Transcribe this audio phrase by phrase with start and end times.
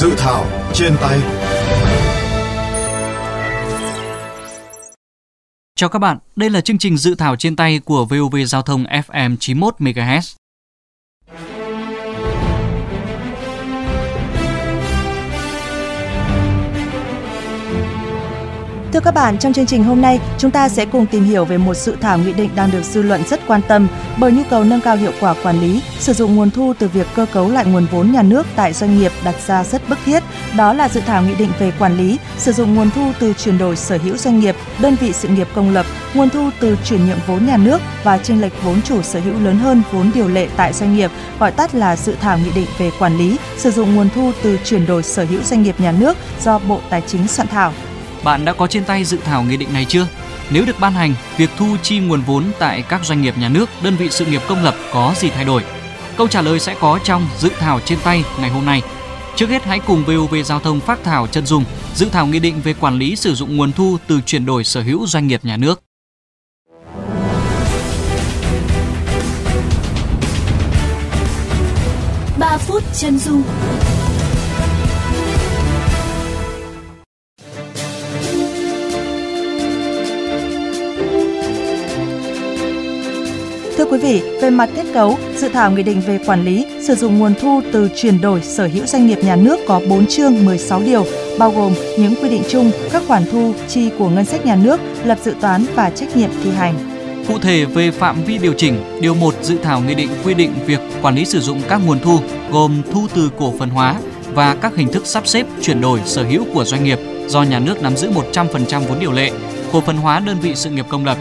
[0.00, 1.18] Dự thảo trên tay
[5.76, 8.84] Chào các bạn, đây là chương trình dự thảo trên tay của VOV Giao thông
[8.84, 10.39] FM 91 MHz.
[18.92, 21.58] Thưa các bạn, trong chương trình hôm nay, chúng ta sẽ cùng tìm hiểu về
[21.58, 24.64] một sự thảo nghị định đang được dư luận rất quan tâm bởi nhu cầu
[24.64, 27.64] nâng cao hiệu quả quản lý, sử dụng nguồn thu từ việc cơ cấu lại
[27.64, 30.22] nguồn vốn nhà nước tại doanh nghiệp đặt ra rất bức thiết.
[30.56, 33.58] Đó là dự thảo nghị định về quản lý, sử dụng nguồn thu từ chuyển
[33.58, 37.06] đổi sở hữu doanh nghiệp, đơn vị sự nghiệp công lập, nguồn thu từ chuyển
[37.06, 40.28] nhượng vốn nhà nước và chênh lệch vốn chủ sở hữu lớn hơn vốn điều
[40.28, 43.70] lệ tại doanh nghiệp, gọi tắt là dự thảo nghị định về quản lý, sử
[43.70, 47.02] dụng nguồn thu từ chuyển đổi sở hữu doanh nghiệp nhà nước do Bộ Tài
[47.06, 47.72] chính soạn thảo.
[48.24, 50.06] Bạn đã có trên tay dự thảo nghị định này chưa?
[50.50, 53.68] Nếu được ban hành, việc thu chi nguồn vốn tại các doanh nghiệp nhà nước,
[53.82, 55.62] đơn vị sự nghiệp công lập có gì thay đổi?
[56.16, 58.82] Câu trả lời sẽ có trong dự thảo trên tay ngày hôm nay.
[59.36, 61.64] Trước hết hãy cùng VOV Giao thông phát thảo chân dung
[61.94, 64.82] dự thảo nghị định về quản lý sử dụng nguồn thu từ chuyển đổi sở
[64.82, 65.82] hữu doanh nghiệp nhà nước.
[72.38, 73.42] ba phút chân dung
[83.80, 86.94] Thưa quý vị, về mặt kết cấu, dự thảo nghị định về quản lý sử
[86.94, 90.44] dụng nguồn thu từ chuyển đổi sở hữu doanh nghiệp nhà nước có 4 chương
[90.44, 91.06] 16 điều,
[91.38, 94.80] bao gồm những quy định chung, các khoản thu, chi của ngân sách nhà nước,
[95.04, 96.74] lập dự toán và trách nhiệm thi hành.
[97.28, 100.52] Cụ thể về phạm vi điều chỉnh, điều 1 dự thảo nghị định quy định
[100.66, 102.18] việc quản lý sử dụng các nguồn thu
[102.50, 103.94] gồm thu từ cổ phần hóa
[104.32, 107.58] và các hình thức sắp xếp chuyển đổi sở hữu của doanh nghiệp do nhà
[107.58, 109.30] nước nắm giữ 100% vốn điều lệ,
[109.72, 111.18] cổ phần hóa đơn vị sự nghiệp công lập,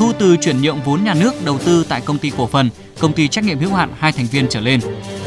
[0.00, 2.70] thu từ chuyển nhượng vốn nhà nước đầu tư tại công ty cổ phần,
[3.00, 4.80] công ty trách nhiệm hữu hạn hai thành viên trở lên.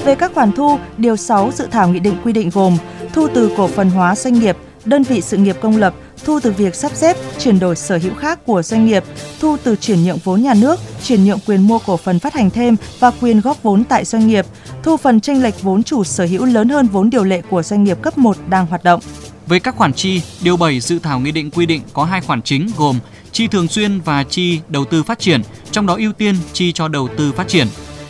[0.06, 2.78] Về các khoản thu, điều 6 dự thảo nghị định quy định gồm
[3.14, 5.94] thu từ cổ phần hóa doanh nghiệp, đơn vị sự nghiệp công lập,
[6.26, 9.04] thu từ việc sắp xếp, chuyển đổi sở hữu khác của doanh nghiệp,
[9.40, 12.50] thu từ chuyển nhượng vốn nhà nước, chuyển nhượng quyền mua cổ phần phát hành
[12.50, 14.46] thêm và quyền góp vốn tại doanh nghiệp,
[14.84, 17.84] thu phần tranh lệch vốn chủ sở hữu lớn hơn vốn điều lệ của doanh
[17.84, 19.00] nghiệp cấp 1 đang hoạt động.
[19.48, 22.42] Về các khoản chi, điều 7 dự thảo nghị định quy định có hai khoản
[22.42, 23.00] chính gồm
[23.34, 26.88] chi thường xuyên và chi đầu tư phát triển, trong đó ưu tiên chi cho
[26.88, 27.68] đầu tư phát triển.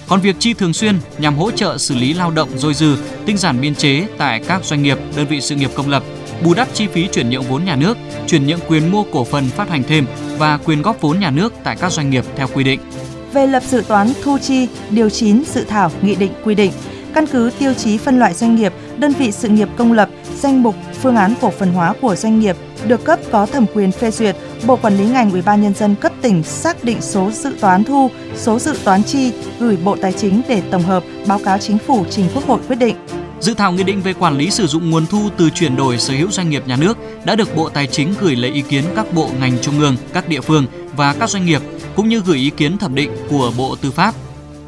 [0.08, 3.38] Còn việc chi thường xuyên nhằm hỗ trợ xử lý lao động dôi dư, tinh
[3.38, 6.04] giản biên chế tại các doanh nghiệp, đơn vị sự nghiệp công lập,
[6.44, 7.98] bù đắp chi phí chuyển nhượng vốn nhà nước,
[8.28, 10.06] chuyển nhượng quyền mua cổ phần phát hành thêm
[10.38, 12.80] và quyền góp vốn nhà nước tại các doanh nghiệp theo quy định.
[13.34, 16.72] Về lập dự toán thu chi, điều 9 dự thảo nghị định quy định
[17.14, 18.74] căn cứ tiêu chí phân loại doanh nghiệp,
[19.04, 22.40] đơn vị sự nghiệp công lập, danh mục phương án cổ phần hóa của doanh
[22.40, 22.56] nghiệp
[22.88, 25.96] được cấp có thẩm quyền phê duyệt, Bộ Quản lý ngành Ủy ban nhân dân
[25.96, 30.14] cấp tỉnh xác định số dự toán thu, số dự toán chi gửi Bộ Tài
[30.14, 32.96] chính để tổng hợp báo cáo chính phủ trình Quốc hội quyết định.
[33.40, 36.14] Dự thảo nghị định về quản lý sử dụng nguồn thu từ chuyển đổi sở
[36.14, 39.14] hữu doanh nghiệp nhà nước đã được Bộ Tài chính gửi lấy ý kiến các
[39.14, 40.66] bộ ngành trung ương, các địa phương
[40.96, 41.62] và các doanh nghiệp
[41.96, 44.16] cũng như gửi ý kiến thẩm định của Bộ Tư pháp.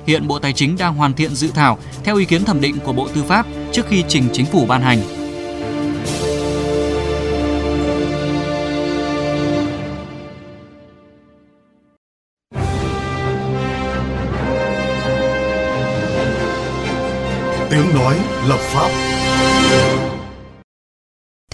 [0.07, 2.93] Hiện Bộ Tài chính đang hoàn thiện dự thảo theo ý kiến thẩm định của
[2.93, 3.45] Bộ Tư pháp
[3.75, 4.99] trước khi trình chính phủ ban hành.
[17.69, 18.15] Tiếng nói
[18.47, 18.89] lập pháp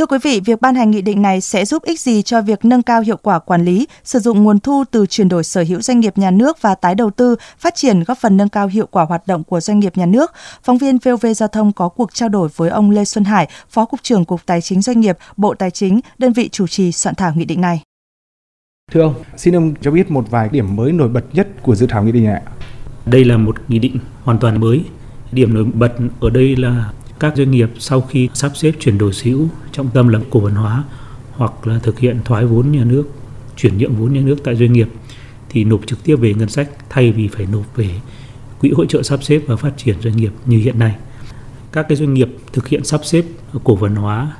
[0.01, 2.66] Thưa quý vị, việc ban hành nghị định này sẽ giúp ích gì cho việc
[2.66, 5.81] nâng cao hiệu quả quản lý, sử dụng nguồn thu từ chuyển đổi sở hữu
[5.81, 8.88] doanh nghiệp nhà nước và tái đầu tư, phát triển góp phần nâng cao hiệu
[8.91, 10.31] quả hoạt động của doanh nghiệp nhà nước?
[10.63, 13.85] Phóng viên VOV Giao thông có cuộc trao đổi với ông Lê Xuân Hải, Phó
[13.85, 17.16] Cục trưởng Cục Tài chính Doanh nghiệp, Bộ Tài chính, đơn vị chủ trì soạn
[17.16, 17.81] thảo nghị định này.
[18.91, 21.88] Thưa ông, xin ông cho biết một vài điểm mới nổi bật nhất của dự
[21.90, 22.41] thảo nghị định này.
[23.06, 24.84] Đây là một nghị định hoàn toàn mới.
[25.31, 26.91] Điểm nổi bật ở đây là
[27.22, 30.42] các doanh nghiệp sau khi sắp xếp chuyển đổi sở hữu trọng tâm là cổ
[30.42, 30.84] phần hóa
[31.32, 33.04] hoặc là thực hiện thoái vốn nhà nước,
[33.58, 34.88] chuyển nhượng vốn nhà nước tại doanh nghiệp,
[35.50, 37.90] thì nộp trực tiếp về ngân sách thay vì phải nộp về
[38.59, 40.96] quỹ hỗ trợ sắp xếp và phát triển doanh nghiệp như hiện nay.
[41.72, 43.26] Các cái doanh nghiệp thực hiện sắp xếp
[43.64, 44.32] cổ phần hóa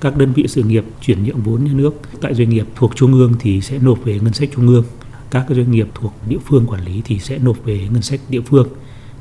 [0.00, 3.12] các đơn vị sự nghiệp chuyển nhượng vốn nhà nước tại doanh nghiệp thuộc trung
[3.12, 4.84] ương thì sẽ nộp về ngân sách trung ương.
[5.30, 8.20] Các cái doanh nghiệp thuộc địa phương quản lý thì sẽ nộp về ngân sách
[8.28, 8.68] địa phương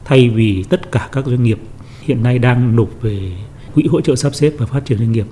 [0.05, 1.59] thay vì tất cả các doanh nghiệp
[2.07, 3.31] hiện nay đang nộp về
[3.75, 5.25] quỹ hỗ trợ sắp xếp và phát triển doanh nghiệp.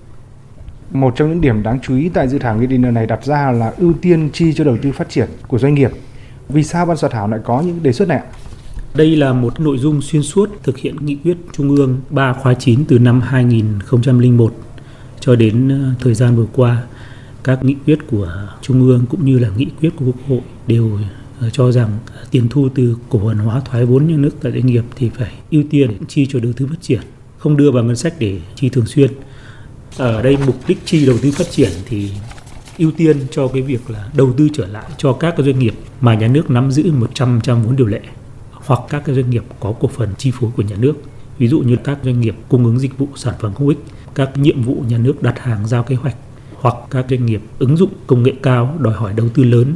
[0.91, 3.51] Một trong những điểm đáng chú ý tại dự thảo nghị định này đặt ra
[3.51, 5.91] là ưu tiên chi cho đầu tư phát triển của doanh nghiệp.
[6.49, 8.21] Vì sao ban soạn thảo lại có những đề xuất này
[8.95, 12.53] Đây là một nội dung xuyên suốt thực hiện nghị quyết Trung ương 3 khóa
[12.53, 14.53] 9 từ năm 2001
[15.19, 16.83] cho đến ờ, thời gian vừa qua.
[17.43, 20.99] Các nghị quyết của Trung ương cũng như là nghị quyết của Quốc hội đều
[21.41, 24.51] Ờ, cho rằng ờ, tiền thu từ cổ phần hóa thoái vốn nhà nước tại
[24.51, 27.01] doanh nghiệp thì phải ưu tiên chi cho đầu tư phát triển
[27.37, 29.11] không đưa vào ngân sách để chi thường xuyên.
[29.97, 32.11] Ở đây mục đích chi đầu tư phát triển thì
[32.77, 35.73] ưu tiên cho cái việc là đầu tư trở lại cho các cái doanh nghiệp
[36.01, 38.01] mà nhà nước nắm giữ 100% vốn điều lệ
[38.51, 40.93] hoặc các cái doanh nghiệp có cổ phần chi phối của nhà nước.
[41.37, 43.77] Ví dụ như các doanh nghiệp cung ứng dịch vụ sản phẩm công ích,
[44.15, 46.15] các nhiệm vụ nhà nước đặt hàng giao kế hoạch
[46.55, 49.75] hoặc các doanh nghiệp ứng dụng công nghệ cao đòi hỏi đầu tư lớn.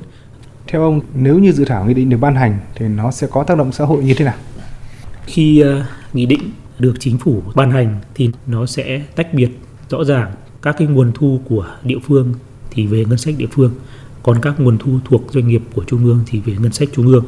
[0.71, 3.44] Theo ông, nếu như dự thảo nghị định được ban hành thì nó sẽ có
[3.44, 4.36] tác động xã hội như thế nào?
[5.25, 5.83] Khi uh,
[6.13, 9.50] nghị định được chính phủ ban hành thì nó sẽ tách biệt
[9.89, 10.31] rõ ràng
[10.62, 12.33] các cái nguồn thu của địa phương
[12.71, 13.71] thì về ngân sách địa phương,
[14.24, 17.07] còn các nguồn thu thuộc doanh nghiệp của trung ương thì về ngân sách trung
[17.07, 17.25] ương.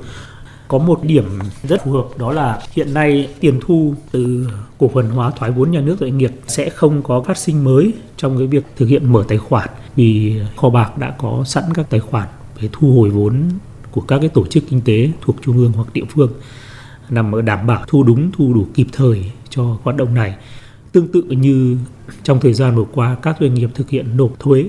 [0.67, 1.25] Có một điểm
[1.63, 5.71] rất phù hợp đó là hiện nay tiền thu từ cổ phần hóa thoái vốn
[5.71, 9.11] nhà nước doanh nghiệp sẽ không có phát sinh mới trong cái việc thực hiện
[9.13, 12.27] mở tài khoản vì kho bạc đã có sẵn các tài khoản
[12.61, 13.49] cái thu hồi vốn
[13.91, 16.31] của các cái tổ chức kinh tế thuộc trung ương hoặc địa phương
[17.09, 20.35] nằm ở đảm bảo thu đúng, thu đủ kịp thời cho hoạt động này.
[20.91, 21.77] Tương tự như
[22.23, 24.65] trong thời gian vừa qua, các doanh nghiệp thực hiện nộp thuế.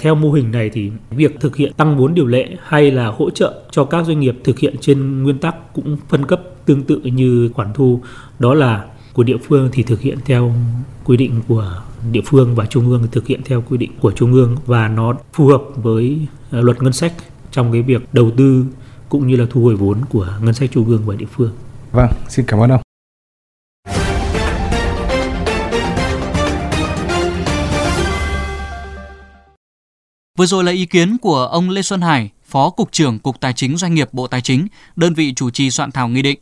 [0.00, 3.30] Theo mô hình này thì việc thực hiện tăng vốn điều lệ hay là hỗ
[3.30, 7.00] trợ cho các doanh nghiệp thực hiện trên nguyên tắc cũng phân cấp tương tự
[7.00, 8.00] như khoản thu,
[8.38, 8.84] đó là
[9.18, 10.54] của địa phương thì thực hiện theo
[11.04, 11.82] quy định của
[12.12, 15.14] địa phương và trung ương thực hiện theo quy định của trung ương và nó
[15.32, 16.18] phù hợp với
[16.50, 17.12] ờ, luật ngân sách
[17.52, 18.64] trong cái việc đầu tư
[19.08, 21.52] cũng như là thu hồi vốn của ngân sách trung ương và địa phương.
[21.92, 22.80] Vâng, xin cảm ơn ông.
[30.38, 33.52] Vừa rồi là ý kiến của ông Lê Xuân Hải, Phó Cục trưởng Cục Tài
[33.52, 34.66] chính Doanh nghiệp Bộ Tài chính,
[34.96, 36.38] đơn vị chủ trì soạn thảo nghị định.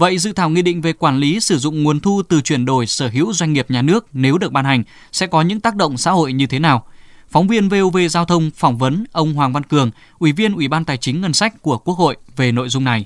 [0.00, 2.86] Vậy dự thảo nghị định về quản lý sử dụng nguồn thu từ chuyển đổi
[2.86, 5.96] sở hữu doanh nghiệp nhà nước nếu được ban hành sẽ có những tác động
[5.96, 6.82] xã hội như thế nào?
[7.28, 10.84] Phóng viên VOV Giao thông phỏng vấn ông Hoàng Văn Cường, Ủy viên Ủy ban
[10.84, 13.04] Tài chính Ngân sách của Quốc hội về nội dung này.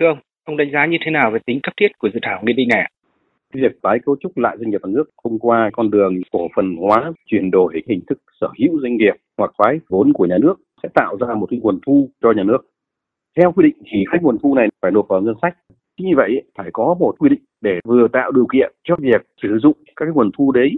[0.00, 2.42] Thưa ông, ông đánh giá như thế nào về tính cấp thiết của dự thảo
[2.46, 2.90] nghị định này?
[3.54, 6.76] Việc tái cấu trúc lại doanh nghiệp nhà nước thông qua con đường cổ phần
[6.76, 10.54] hóa, chuyển đổi hình thức sở hữu doanh nghiệp hoặc thoái vốn của nhà nước
[10.82, 12.58] sẽ tạo ra một cái nguồn thu cho nhà nước.
[13.36, 15.56] Theo quy định thì các nguồn thu này phải nộp vào ngân sách.
[15.98, 19.26] Chính như vậy phải có một quy định để vừa tạo điều kiện cho việc
[19.42, 20.70] sử dụng các cái nguồn thu đấy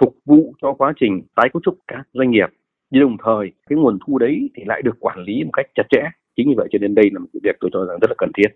[0.00, 2.48] phục vụ cho quá trình tái cấu trúc các doanh nghiệp.
[2.90, 5.86] Nhưng đồng thời cái nguồn thu đấy thì lại được quản lý một cách chặt
[5.90, 6.02] chẽ.
[6.36, 8.30] Chính như vậy cho nên đây là một việc tôi cho rằng rất là cần
[8.36, 8.48] thiết.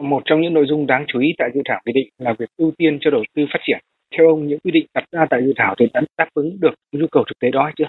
[0.00, 2.48] Một trong những nội dung đáng chú ý tại dự thảo nghị định là việc
[2.56, 3.78] ưu tiên cho đầu tư phát triển.
[4.16, 6.74] Theo ông, những quy định đặt ra tại dự thảo thì đã đáp ứng được
[6.92, 7.88] nhu cầu thực tế đó hay chưa?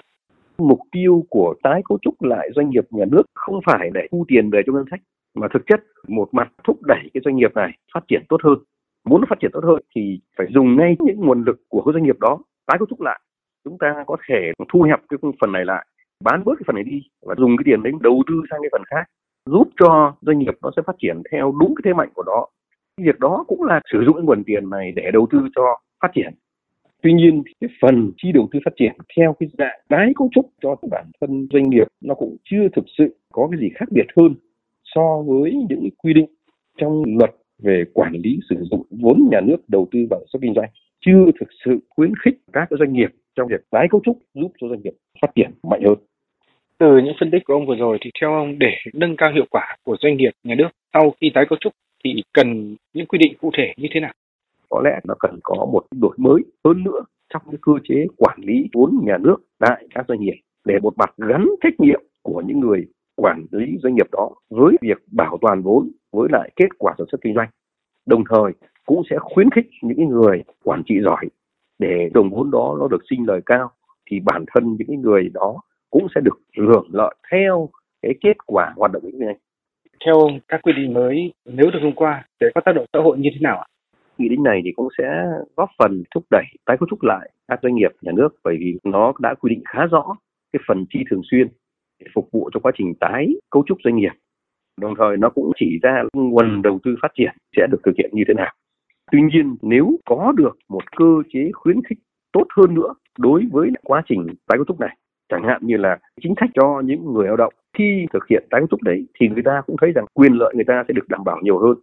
[0.58, 4.24] Mục tiêu của tái cấu trúc lại doanh nghiệp nhà nước không phải để thu
[4.28, 5.00] tiền về cho ngân sách,
[5.40, 8.58] mà thực chất một mặt thúc đẩy cái doanh nghiệp này phát triển tốt hơn.
[9.04, 11.92] Muốn nó phát triển tốt hơn thì phải dùng ngay những nguồn lực của cái
[11.92, 13.20] doanh nghiệp đó tái cấu trúc lại.
[13.64, 15.86] Chúng ta có thể thu hẹp cái phần này lại,
[16.24, 18.68] bán bớt cái phần này đi và dùng cái tiền đấy đầu tư sang cái
[18.72, 19.04] phần khác
[19.46, 22.46] giúp cho doanh nghiệp nó sẽ phát triển theo đúng cái thế mạnh của nó.
[23.00, 25.62] Việc đó cũng là sử dụng cái nguồn tiền này để đầu tư cho
[26.02, 26.34] phát triển.
[27.02, 30.50] Tuy nhiên cái phần chi đầu tư phát triển theo cái dạng tái cấu trúc
[30.62, 34.06] cho bản thân doanh nghiệp nó cũng chưa thực sự có cái gì khác biệt
[34.16, 34.34] hơn
[34.94, 36.26] so với những quy định
[36.78, 37.30] trong luật
[37.62, 40.70] về quản lý sử dụng vốn nhà nước đầu tư vào xuất kinh doanh
[41.06, 44.68] chưa thực sự khuyến khích các doanh nghiệp trong việc tái cấu trúc giúp cho
[44.68, 45.98] doanh nghiệp phát triển mạnh hơn.
[46.78, 49.44] Từ những phân tích của ông vừa rồi thì theo ông để nâng cao hiệu
[49.50, 51.72] quả của doanh nghiệp nhà nước sau khi tái cấu trúc
[52.04, 54.12] thì cần những quy định cụ thể như thế nào?
[54.70, 57.00] Có lẽ nó cần có một đổi mới hơn nữa
[57.34, 60.98] trong cái cơ chế quản lý vốn nhà nước tại các doanh nghiệp để một
[60.98, 62.86] mặt gắn trách nhiệm của những người
[63.18, 67.06] quản lý doanh nghiệp đó với việc bảo toàn vốn với lại kết quả sản
[67.10, 67.48] xuất kinh doanh.
[68.06, 68.52] Đồng thời
[68.86, 71.24] cũng sẽ khuyến khích những người quản trị giỏi
[71.78, 73.70] để đồng vốn đó nó được sinh lời cao
[74.10, 75.60] thì bản thân những người đó
[75.90, 77.68] cũng sẽ được hưởng lợi theo
[78.02, 79.36] cái kết quả hoạt động kinh doanh.
[80.04, 82.98] Theo ông, các quy định mới nếu được thông qua sẽ có tác động xã
[82.98, 83.66] hội như thế nào ạ?
[84.18, 85.04] Nghị định này thì cũng sẽ
[85.56, 88.78] góp phần thúc đẩy tái cấu trúc lại các doanh nghiệp nhà nước bởi vì
[88.84, 90.16] nó đã quy định khá rõ
[90.52, 91.48] cái phần chi thường xuyên
[92.00, 94.12] để phục vụ cho quá trình tái cấu trúc doanh nghiệp.
[94.80, 98.10] Đồng thời nó cũng chỉ ra nguồn đầu tư phát triển sẽ được thực hiện
[98.12, 98.52] như thế nào.
[99.12, 101.98] Tuy nhiên, nếu có được một cơ chế khuyến khích
[102.32, 104.96] tốt hơn nữa đối với quá trình tái cấu trúc này,
[105.28, 108.60] chẳng hạn như là chính sách cho những người lao động, khi thực hiện tái
[108.60, 111.08] cấu trúc đấy thì người ta cũng thấy rằng quyền lợi người ta sẽ được
[111.08, 111.74] đảm bảo nhiều hơn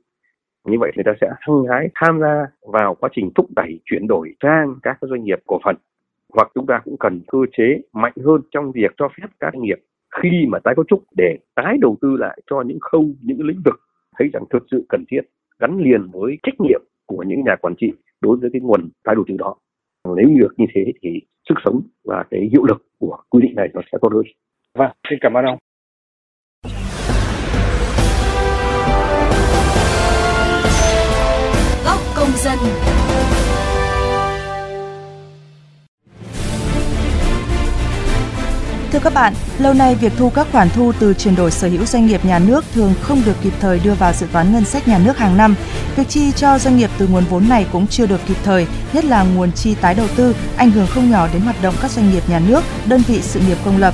[0.65, 4.07] như vậy người ta sẽ hăng hái tham gia vào quá trình thúc đẩy chuyển
[4.07, 5.75] đổi sang các doanh nghiệp cổ phần
[6.33, 9.63] hoặc chúng ta cũng cần cơ chế mạnh hơn trong việc cho phép các doanh
[9.63, 9.79] nghiệp
[10.21, 13.61] khi mà tái cấu trúc để tái đầu tư lại cho những khâu những lĩnh
[13.65, 13.79] vực
[14.17, 15.21] thấy rằng thực sự cần thiết
[15.59, 17.91] gắn liền với trách nhiệm của những nhà quản trị
[18.21, 19.55] đối với cái nguồn tái đầu tư đó
[20.05, 21.09] nếu như được như thế thì
[21.49, 24.23] sức sống và cái hiệu lực của quy định này nó sẽ tốt hơn.
[24.73, 25.57] Vâng, xin cảm ơn ông.
[31.85, 32.94] Góc công dân.
[38.95, 41.85] Thưa các bạn, lâu nay việc thu các khoản thu từ chuyển đổi sở hữu
[41.85, 44.87] doanh nghiệp nhà nước thường không được kịp thời đưa vào dự toán ngân sách
[44.87, 45.55] nhà nước hàng năm.
[45.95, 49.05] Việc chi cho doanh nghiệp từ nguồn vốn này cũng chưa được kịp thời, nhất
[49.05, 52.11] là nguồn chi tái đầu tư, ảnh hưởng không nhỏ đến hoạt động các doanh
[52.11, 53.93] nghiệp nhà nước, đơn vị sự nghiệp công lập.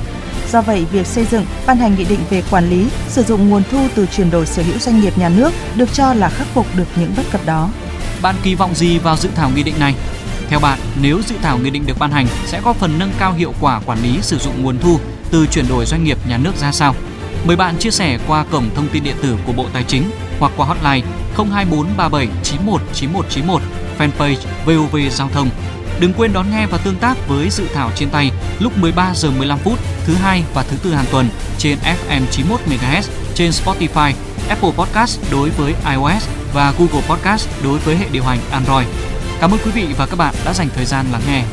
[0.52, 3.62] Do vậy, việc xây dựng, ban hành nghị định về quản lý, sử dụng nguồn
[3.70, 6.66] thu từ chuyển đổi sở hữu doanh nghiệp nhà nước được cho là khắc phục
[6.76, 7.68] được những bất cập đó.
[8.22, 9.94] Bạn kỳ vọng gì vào dự thảo nghị định này?
[10.52, 13.32] Theo bạn, nếu dự thảo nghị định được ban hành sẽ góp phần nâng cao
[13.32, 14.98] hiệu quả quản lý sử dụng nguồn thu
[15.30, 16.94] từ chuyển đổi doanh nghiệp nhà nước ra sao?
[17.44, 20.52] Mời bạn chia sẻ qua cổng thông tin điện tử của Bộ Tài chính hoặc
[20.56, 21.06] qua hotline
[21.36, 23.62] 02437 91 9191,
[23.98, 25.50] fanpage VOV Giao thông.
[26.00, 29.30] Đừng quên đón nghe và tương tác với dự thảo trên tay lúc 13 giờ
[29.30, 31.28] 15 phút thứ hai và thứ tư hàng tuần
[31.58, 33.02] trên FM 91 MHz
[33.34, 34.12] trên Spotify,
[34.48, 39.11] Apple Podcast đối với iOS và Google Podcast đối với hệ điều hành Android.
[39.42, 41.44] Cảm ơn quý vị và các bạn đã dành thời gian lắng nghe.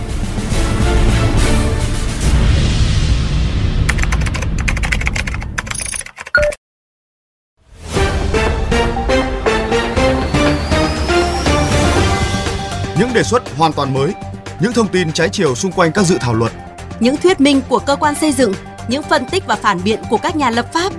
[12.99, 14.13] Những đề xuất hoàn toàn mới,
[14.59, 16.51] những thông tin trái chiều xung quanh các dự thảo luật,
[16.99, 18.53] những thuyết minh của cơ quan xây dựng,
[18.87, 20.93] những phân tích và phản biện của các nhà lập pháp.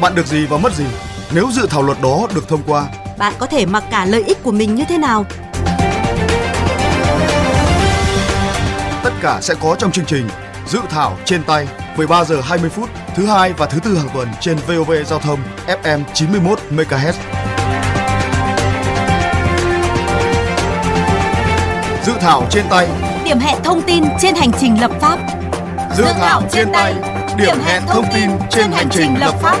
[0.00, 0.84] Bạn được gì và mất gì
[1.34, 2.86] nếu dự thảo luật đó được thông qua?
[3.18, 5.24] Bạn có thể mặc cả lợi ích của mình như thế nào?
[9.02, 10.28] Tất cả sẽ có trong chương trình
[10.66, 14.28] Dự thảo trên tay 13 giờ 20 phút thứ hai và thứ tư hàng tuần
[14.40, 15.40] trên VOV Giao thông
[15.82, 17.12] FM 91 MHz.
[22.06, 22.88] Dự thảo trên tay,
[23.24, 25.18] Điểm hẹn thông tin trên hành trình lập pháp.
[25.96, 26.94] dự thảo trên tay,
[27.36, 29.58] điểm hẹn thông tin trên hành trình lập pháp.